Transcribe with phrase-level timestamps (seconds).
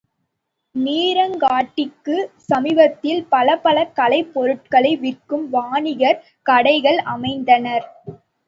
[0.75, 7.87] நீரங்காடிக்குச் சமீபத்தில் பலபல கலைப் பொருள்களை விற்கும் வாணிகர் கடைகள் அமைத்தனர்.